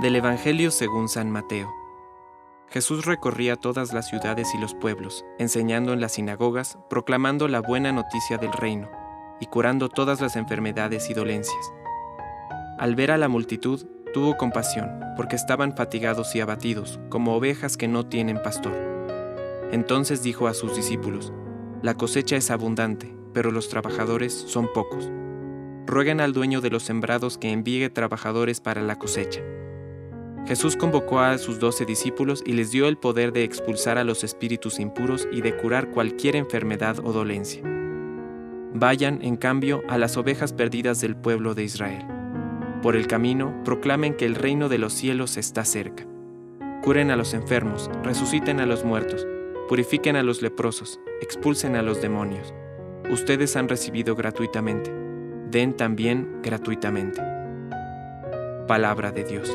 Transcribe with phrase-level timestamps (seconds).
[0.00, 1.74] Del Evangelio según San Mateo.
[2.68, 7.90] Jesús recorría todas las ciudades y los pueblos, enseñando en las sinagogas, proclamando la buena
[7.90, 8.88] noticia del reino,
[9.40, 11.72] y curando todas las enfermedades y dolencias.
[12.78, 17.88] Al ver a la multitud, tuvo compasión, porque estaban fatigados y abatidos, como ovejas que
[17.88, 18.76] no tienen pastor.
[19.72, 21.32] Entonces dijo a sus discípulos,
[21.82, 25.10] La cosecha es abundante, pero los trabajadores son pocos.
[25.86, 29.40] Rueguen al dueño de los sembrados que envíe trabajadores para la cosecha.
[30.48, 34.24] Jesús convocó a sus doce discípulos y les dio el poder de expulsar a los
[34.24, 37.62] espíritus impuros y de curar cualquier enfermedad o dolencia.
[38.72, 42.02] Vayan, en cambio, a las ovejas perdidas del pueblo de Israel.
[42.80, 46.06] Por el camino, proclamen que el reino de los cielos está cerca.
[46.82, 49.26] Curen a los enfermos, resuciten a los muertos,
[49.68, 52.54] purifiquen a los leprosos, expulsen a los demonios.
[53.10, 54.90] Ustedes han recibido gratuitamente,
[55.50, 57.20] den también gratuitamente.
[58.66, 59.54] Palabra de Dios.